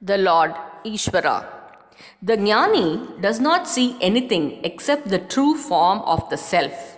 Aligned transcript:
the 0.00 0.16
Lord 0.16 0.54
Ishvara. 0.84 1.44
The 2.22 2.36
Jnani 2.36 3.20
does 3.20 3.40
not 3.40 3.66
see 3.66 3.96
anything 4.00 4.60
except 4.64 5.08
the 5.08 5.18
true 5.18 5.56
form 5.56 5.98
of 6.02 6.30
the 6.30 6.36
Self. 6.36 6.96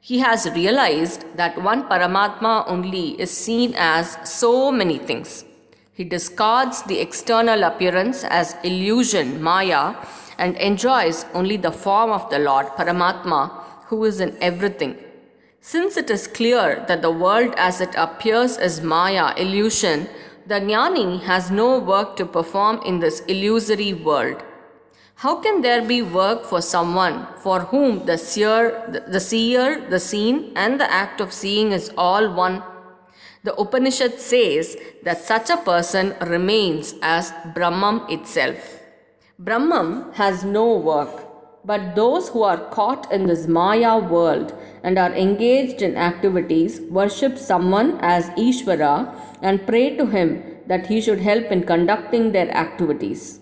He 0.00 0.20
has 0.20 0.48
realized 0.54 1.26
that 1.36 1.62
one 1.62 1.86
Paramatma 1.88 2.64
only 2.66 3.20
is 3.20 3.30
seen 3.30 3.74
as 3.76 4.16
so 4.24 4.72
many 4.72 4.96
things. 4.98 5.44
He 5.92 6.04
discards 6.04 6.82
the 6.84 7.00
external 7.00 7.64
appearance 7.64 8.24
as 8.24 8.56
illusion, 8.64 9.42
Maya, 9.42 9.96
and 10.38 10.56
enjoys 10.56 11.26
only 11.34 11.58
the 11.58 11.72
form 11.72 12.10
of 12.10 12.30
the 12.30 12.38
Lord, 12.38 12.68
Paramatma, 12.68 13.50
who 13.86 14.04
is 14.04 14.20
in 14.20 14.38
everything. 14.40 14.96
Since 15.60 15.98
it 15.98 16.08
is 16.08 16.26
clear 16.26 16.84
that 16.88 17.02
the 17.02 17.10
world 17.10 17.52
as 17.58 17.82
it 17.82 17.94
appears 17.94 18.56
is 18.56 18.80
Maya, 18.80 19.34
illusion, 19.36 20.08
the 20.48 20.60
Jnani 20.60 21.20
has 21.24 21.50
no 21.50 21.78
work 21.78 22.16
to 22.16 22.24
perform 22.24 22.80
in 22.86 23.00
this 23.00 23.20
illusory 23.28 23.92
world. 23.92 24.42
How 25.16 25.36
can 25.36 25.60
there 25.60 25.82
be 25.82 26.00
work 26.00 26.44
for 26.44 26.62
someone 26.62 27.26
for 27.42 27.60
whom 27.60 28.06
the 28.06 28.16
seer, 28.16 28.62
the 29.06 29.20
seer, 29.20 29.86
the 29.90 30.00
seen, 30.00 30.52
and 30.56 30.80
the 30.80 30.90
act 30.90 31.20
of 31.20 31.34
seeing 31.34 31.72
is 31.72 31.90
all 31.98 32.32
one? 32.32 32.62
The 33.44 33.54
Upanishad 33.56 34.20
says 34.20 34.74
that 35.02 35.22
such 35.22 35.50
a 35.50 35.58
person 35.58 36.14
remains 36.22 36.94
as 37.02 37.30
Brahman 37.54 38.00
itself. 38.08 38.80
Brahman 39.38 40.12
has 40.14 40.44
no 40.44 40.76
work, 40.76 41.27
but 41.68 41.94
those 41.94 42.28
who 42.30 42.42
are 42.50 42.60
caught 42.76 43.10
in 43.12 43.26
this 43.26 43.46
Maya 43.46 43.98
world 43.98 44.52
and 44.82 44.98
are 44.98 45.12
engaged 45.12 45.82
in 45.82 45.96
activities 46.08 46.80
worship 46.98 47.36
someone 47.36 47.98
as 48.00 48.30
Ishvara 48.44 48.92
and 49.42 49.66
pray 49.66 49.96
to 49.98 50.06
him 50.06 50.28
that 50.66 50.86
he 50.86 51.00
should 51.00 51.20
help 51.20 51.52
in 51.56 51.64
conducting 51.64 52.32
their 52.32 52.50
activities. 52.64 53.40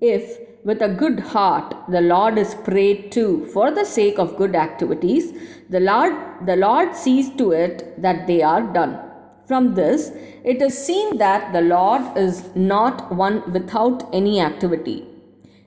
If 0.00 0.38
with 0.64 0.82
a 0.82 0.94
good 1.02 1.20
heart 1.34 1.74
the 1.88 2.02
Lord 2.02 2.36
is 2.36 2.54
prayed 2.54 3.10
to 3.12 3.46
for 3.54 3.70
the 3.70 3.86
sake 3.86 4.18
of 4.18 4.36
good 4.36 4.54
activities, 4.54 5.32
the 5.70 5.80
Lord, 5.80 6.12
the 6.44 6.56
Lord 6.56 6.94
sees 6.94 7.30
to 7.36 7.52
it 7.52 8.02
that 8.02 8.26
they 8.26 8.42
are 8.42 8.62
done. 8.62 8.98
From 9.46 9.74
this, 9.74 10.10
it 10.44 10.60
is 10.60 10.76
seen 10.76 11.16
that 11.18 11.52
the 11.54 11.62
Lord 11.62 12.18
is 12.18 12.54
not 12.54 13.10
one 13.14 13.50
without 13.50 14.08
any 14.12 14.40
activity. 14.40 15.06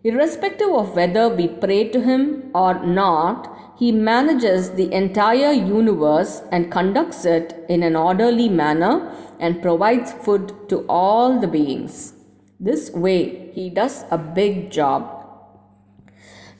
Irrespective 0.09 0.72
of 0.80 0.95
whether 0.95 1.28
we 1.30 1.48
pray 1.48 1.89
to 1.89 2.00
Him 2.00 2.52
or 2.53 2.73
not, 2.86 3.52
He 3.80 3.92
manages 3.92 4.72
the 4.80 4.94
entire 4.94 5.52
universe 5.52 6.44
and 6.52 6.72
conducts 6.72 7.25
it 7.25 7.66
in 7.67 7.81
an 7.81 7.95
orderly 7.95 8.48
manner 8.48 9.11
and 9.39 9.64
provides 9.64 10.14
food 10.14 10.53
to 10.70 10.86
all 10.88 11.39
the 11.39 11.48
beings. 11.48 12.14
This 12.59 12.92
way, 12.92 13.52
he 13.53 13.70
does 13.70 14.06
a 14.11 14.17
big 14.17 14.72
job. 14.72 15.02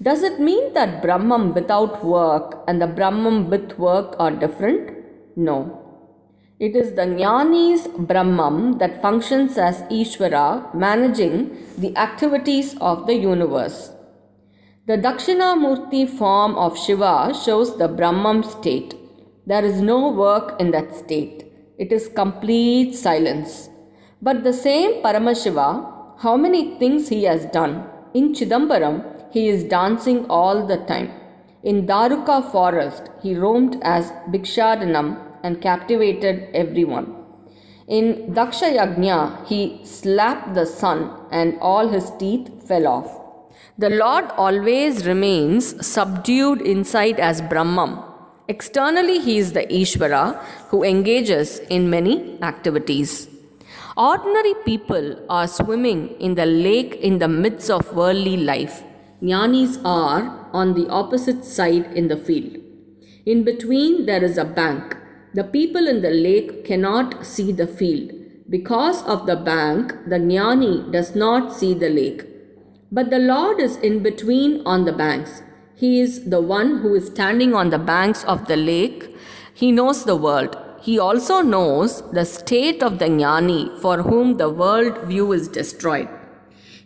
Does 0.02 0.24
it 0.24 0.40
mean 0.40 0.74
that 0.74 1.02
Brahman 1.02 1.54
without 1.54 2.04
work 2.04 2.64
and 2.68 2.82
the 2.82 2.88
Brahman 2.88 3.50
with 3.50 3.78
work 3.80 4.16
are 4.20 4.32
different? 4.32 4.92
No. 5.38 5.85
It 6.58 6.74
is 6.74 6.94
the 6.94 7.02
Jnani's 7.02 7.86
Brahman 7.98 8.78
that 8.78 9.02
functions 9.02 9.58
as 9.58 9.82
Ishvara, 9.92 10.74
managing 10.74 11.58
the 11.78 11.94
activities 11.98 12.78
of 12.80 13.08
the 13.08 13.14
universe. 13.14 13.92
The 14.88 14.98
Dakshinamurti 14.98 16.08
form 16.18 16.56
of 16.56 16.80
Shiva 16.80 17.34
shows 17.44 17.78
the 17.78 17.90
Brahman 17.90 18.44
state. 18.44 18.96
There 19.46 19.66
is 19.66 19.82
no 19.82 20.08
work 20.14 20.56
in 20.62 20.72
that 20.72 20.96
state. 20.96 21.46
It 21.78 21.92
is 21.92 22.08
complete 22.08 22.96
silence. 22.96 23.70
But 24.22 24.46
the 24.46 24.54
same 24.54 25.04
Paramashiva 25.04 25.92
how 26.20 26.38
many 26.38 26.80
things 26.80 27.10
he 27.10 27.24
has 27.24 27.46
done. 27.48 27.86
In 28.14 28.32
Chidambaram, 28.34 29.04
he 29.34 29.50
is 29.50 29.66
dancing 29.66 30.26
all 30.30 30.66
the 30.66 30.78
time. 30.78 31.12
In 31.64 31.86
Daruka 31.86 32.50
forest, 32.50 33.10
he 33.22 33.36
roamed 33.36 33.78
as 33.82 34.14
Bhikshadanam 34.30 35.35
and 35.46 35.62
captivated 35.68 36.38
everyone. 36.64 37.08
In 37.88 38.06
Daksha 38.38 38.70
Yagnya, 38.78 39.20
he 39.50 39.60
slapped 39.84 40.56
the 40.56 40.66
sun 40.66 41.00
and 41.32 41.60
all 41.62 41.88
his 41.96 42.08
teeth 42.22 42.48
fell 42.68 42.88
off. 42.88 43.10
The 43.78 43.92
Lord 44.02 44.26
always 44.46 45.06
remains 45.06 45.64
subdued 45.86 46.62
inside 46.62 47.20
as 47.20 47.42
Brahman. 47.42 47.94
Externally, 48.48 49.20
he 49.20 49.38
is 49.38 49.54
the 49.54 49.66
Ishvara 49.82 50.24
who 50.70 50.84
engages 50.84 51.60
in 51.78 51.90
many 51.90 52.16
activities. 52.42 53.28
Ordinary 53.98 54.56
people 54.66 55.06
are 55.30 55.48
swimming 55.48 56.02
in 56.20 56.36
the 56.36 56.46
lake 56.46 56.96
in 56.96 57.20
the 57.20 57.28
midst 57.28 57.70
of 57.70 57.94
worldly 57.96 58.38
life. 58.38 58.84
Jnanis 59.22 59.80
are 59.86 60.50
on 60.54 60.74
the 60.74 60.88
opposite 60.90 61.46
side 61.46 61.86
in 61.94 62.08
the 62.08 62.18
field. 62.18 62.58
In 63.26 63.44
between, 63.44 64.06
there 64.06 64.24
is 64.24 64.38
a 64.38 64.46
bank. 64.46 64.98
The 65.36 65.44
people 65.44 65.86
in 65.86 66.02
the 66.02 66.12
lake 66.12 66.64
cannot 66.64 67.26
see 67.26 67.52
the 67.52 67.68
field. 67.68 68.12
Because 68.50 69.04
of 69.04 69.26
the 69.26 69.36
bank, 69.36 69.92
the 70.08 70.16
Jnani 70.16 70.90
does 70.94 71.14
not 71.14 71.54
see 71.54 71.74
the 71.74 71.90
lake. 71.90 72.24
But 72.90 73.10
the 73.10 73.20
Lord 73.20 73.60
is 73.60 73.76
in 73.88 74.02
between 74.02 74.66
on 74.66 74.86
the 74.86 74.94
banks. 74.94 75.42
He 75.76 76.00
is 76.00 76.30
the 76.30 76.40
one 76.40 76.78
who 76.78 76.96
is 76.96 77.08
standing 77.08 77.54
on 77.54 77.70
the 77.70 77.78
banks 77.78 78.24
of 78.24 78.48
the 78.48 78.56
lake. 78.56 79.14
He 79.54 79.74
knows 79.74 80.06
the 80.06 80.16
world. 80.16 80.56
He 80.80 80.98
also 80.98 81.42
knows 81.42 82.02
the 82.14 82.24
state 82.24 82.82
of 82.82 83.00
the 83.00 83.10
jnani 83.10 83.78
for 83.82 84.04
whom 84.04 84.38
the 84.38 84.50
world 84.50 85.04
view 85.04 85.34
is 85.34 85.50
destroyed. 85.50 86.08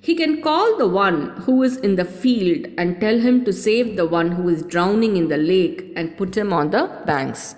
He 0.02 0.16
can 0.16 0.42
call 0.42 0.76
the 0.76 0.88
one 0.88 1.42
who 1.46 1.62
is 1.62 1.78
in 1.78 1.98
the 1.98 2.12
field 2.26 2.66
and 2.80 3.00
tell 3.00 3.20
him 3.20 3.46
to 3.46 3.54
save 3.54 3.96
the 3.96 4.08
one 4.08 4.31
who 4.31 4.50
is 4.50 4.64
drowning 4.64 5.18
in 5.18 5.28
the 5.28 5.38
lake 5.38 5.94
and 5.96 6.18
put 6.18 6.36
him 6.36 6.52
on 6.52 6.72
the 6.72 6.90
banks. 7.06 7.54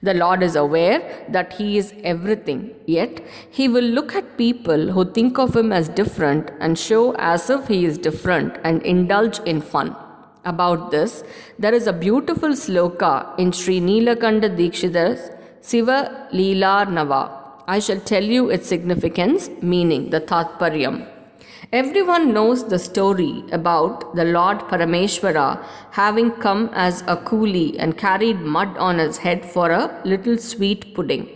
The 0.00 0.14
Lord 0.14 0.42
is 0.42 0.54
aware 0.54 1.26
that 1.28 1.54
He 1.54 1.76
is 1.76 1.92
everything, 2.04 2.74
yet 2.86 3.20
He 3.50 3.68
will 3.68 3.84
look 3.84 4.14
at 4.14 4.36
people 4.36 4.92
who 4.92 5.04
think 5.12 5.38
of 5.38 5.56
Him 5.56 5.72
as 5.72 5.88
different 5.88 6.50
and 6.60 6.78
show 6.78 7.14
as 7.16 7.50
if 7.50 7.66
He 7.66 7.84
is 7.84 7.98
different 7.98 8.58
and 8.62 8.80
indulge 8.82 9.40
in 9.40 9.60
fun. 9.60 9.96
About 10.44 10.92
this, 10.92 11.24
there 11.58 11.74
is 11.74 11.86
a 11.86 11.92
beautiful 11.92 12.50
sloka 12.50 13.38
in 13.38 13.50
Sri 13.52 13.80
Nilakanda 13.80 14.48
Dikshithar's 14.56 15.30
Siva 15.60 16.28
Leelarnava. 16.32 17.32
I 17.66 17.80
shall 17.80 18.00
tell 18.00 18.22
you 18.22 18.48
its 18.50 18.68
significance, 18.68 19.50
meaning 19.60 20.10
the 20.10 20.20
Tatparyam. 20.20 21.06
Everyone 21.72 22.32
knows 22.32 22.68
the 22.68 22.78
story 22.78 23.44
about 23.52 24.14
the 24.14 24.24
Lord 24.24 24.60
Parameshwara 24.68 25.62
having 25.90 26.30
come 26.30 26.70
as 26.72 27.02
a 27.02 27.16
coolie 27.16 27.76
and 27.78 27.98
carried 27.98 28.40
mud 28.40 28.76
on 28.78 28.98
his 28.98 29.18
head 29.18 29.44
for 29.44 29.70
a 29.70 30.00
little 30.04 30.38
sweet 30.38 30.94
pudding. 30.94 31.28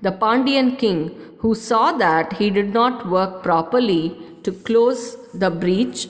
The 0.00 0.12
Pandyan 0.12 0.78
king, 0.78 1.10
who 1.40 1.54
saw 1.54 1.92
that 1.92 2.34
he 2.34 2.50
did 2.50 2.72
not 2.72 3.10
work 3.10 3.42
properly 3.42 4.16
to 4.44 4.52
close 4.52 5.16
the 5.34 5.50
breach, 5.50 6.08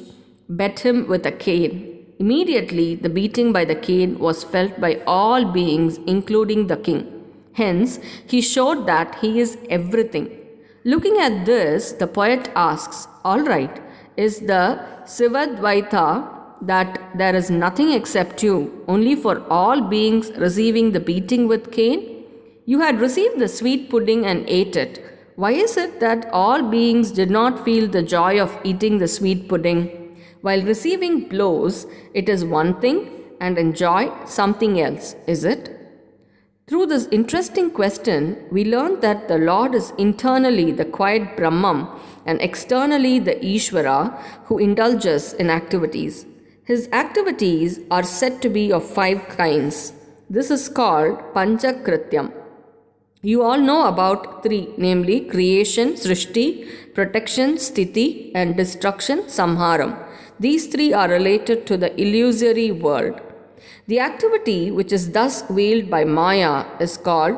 bet 0.48 0.80
him 0.80 1.08
with 1.08 1.26
a 1.26 1.32
cane. 1.32 2.06
Immediately, 2.18 2.94
the 2.96 3.08
beating 3.08 3.52
by 3.52 3.64
the 3.64 3.74
cane 3.74 4.18
was 4.18 4.44
felt 4.44 4.80
by 4.80 5.00
all 5.06 5.44
beings, 5.44 5.98
including 6.06 6.68
the 6.68 6.76
king. 6.76 7.10
Hence, 7.54 7.98
he 8.26 8.40
showed 8.40 8.86
that 8.86 9.16
he 9.16 9.40
is 9.40 9.56
everything. 9.68 10.43
Looking 10.86 11.16
at 11.18 11.46
this, 11.46 11.92
the 11.92 12.06
poet 12.06 12.50
asks, 12.54 13.08
All 13.24 13.40
right, 13.40 13.80
is 14.18 14.40
the 14.40 14.84
Sivadvaita 15.06 16.28
that 16.60 17.16
there 17.16 17.34
is 17.34 17.50
nothing 17.50 17.92
except 17.92 18.42
you, 18.42 18.84
only 18.86 19.16
for 19.16 19.42
all 19.48 19.80
beings 19.80 20.30
receiving 20.36 20.92
the 20.92 21.00
beating 21.00 21.48
with 21.48 21.72
cane? 21.72 22.24
You 22.66 22.80
had 22.80 23.00
received 23.00 23.38
the 23.38 23.48
sweet 23.48 23.88
pudding 23.88 24.26
and 24.26 24.44
ate 24.46 24.76
it. 24.76 25.02
Why 25.36 25.52
is 25.52 25.78
it 25.78 26.00
that 26.00 26.28
all 26.30 26.62
beings 26.62 27.12
did 27.12 27.30
not 27.30 27.64
feel 27.64 27.88
the 27.88 28.02
joy 28.02 28.38
of 28.38 28.58
eating 28.62 28.98
the 28.98 29.08
sweet 29.08 29.48
pudding? 29.48 30.18
While 30.42 30.62
receiving 30.64 31.30
blows, 31.30 31.86
it 32.12 32.28
is 32.28 32.44
one 32.44 32.78
thing, 32.82 33.08
and 33.40 33.56
enjoy 33.56 34.12
something 34.26 34.78
else, 34.78 35.16
is 35.26 35.44
it? 35.44 35.73
Through 36.66 36.86
this 36.86 37.08
interesting 37.12 37.70
question, 37.70 38.46
we 38.50 38.64
learn 38.64 39.00
that 39.00 39.28
the 39.28 39.36
Lord 39.36 39.74
is 39.74 39.92
internally 39.98 40.72
the 40.72 40.86
quiet 40.86 41.36
Brahman 41.36 41.86
and 42.24 42.40
externally 42.40 43.18
the 43.18 43.34
Ishvara 43.34 44.18
who 44.46 44.56
indulges 44.58 45.34
in 45.34 45.50
activities. 45.50 46.24
His 46.64 46.88
activities 46.90 47.80
are 47.90 48.02
said 48.02 48.40
to 48.40 48.48
be 48.48 48.72
of 48.72 48.82
five 48.82 49.28
kinds. 49.28 49.92
This 50.30 50.50
is 50.50 50.70
called 50.70 51.18
Panchakrityam. 51.34 52.32
You 53.20 53.42
all 53.42 53.58
know 53.58 53.86
about 53.86 54.42
three, 54.42 54.72
namely 54.78 55.20
creation, 55.20 55.92
Srishti, 55.92 56.94
protection, 56.94 57.56
Sthiti, 57.56 58.32
and 58.34 58.56
destruction, 58.56 59.24
Samharam. 59.24 60.02
These 60.40 60.68
three 60.68 60.94
are 60.94 61.10
related 61.10 61.66
to 61.66 61.76
the 61.76 61.92
illusory 62.00 62.70
world. 62.70 63.20
The 63.86 64.00
activity 64.00 64.70
which 64.70 64.92
is 64.92 65.10
thus 65.12 65.42
veiled 65.42 65.90
by 65.90 66.04
Maya 66.04 66.64
is 66.80 66.96
called 66.96 67.36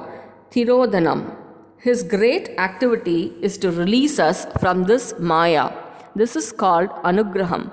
Thirodhanam. 0.50 1.36
His 1.78 2.02
great 2.02 2.50
activity 2.58 3.32
is 3.42 3.58
to 3.58 3.70
release 3.70 4.18
us 4.18 4.46
from 4.60 4.84
this 4.84 5.14
Maya. 5.18 5.72
This 6.14 6.34
is 6.36 6.52
called 6.52 6.90
Anugraham. 7.04 7.70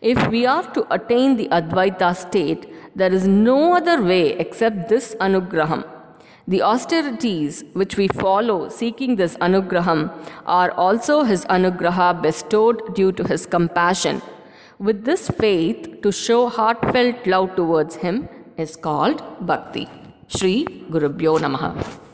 If 0.00 0.28
we 0.28 0.44
are 0.46 0.64
to 0.74 0.86
attain 0.92 1.36
the 1.36 1.48
Advaita 1.48 2.14
state, 2.16 2.66
there 2.94 3.12
is 3.12 3.26
no 3.26 3.76
other 3.76 4.02
way 4.02 4.32
except 4.32 4.88
this 4.88 5.14
Anugraham. 5.20 5.84
The 6.48 6.62
austerities 6.62 7.64
which 7.72 7.96
we 7.96 8.08
follow 8.08 8.68
seeking 8.68 9.16
this 9.16 9.36
Anugraham 9.38 10.10
are 10.46 10.70
also 10.72 11.24
His 11.24 11.44
Anugraha 11.46 12.22
bestowed 12.22 12.94
due 12.94 13.12
to 13.12 13.24
His 13.24 13.46
compassion. 13.46 14.22
With 14.78 15.06
this 15.06 15.30
faith, 15.30 16.02
to 16.02 16.12
show 16.12 16.50
heartfelt 16.50 17.26
love 17.26 17.56
towards 17.56 17.96
Him 17.96 18.28
is 18.58 18.76
called 18.76 19.22
Bhakti. 19.40 19.88
Sri 20.28 20.66
Gurubhyo 20.90 21.38
Namaha. 21.38 22.05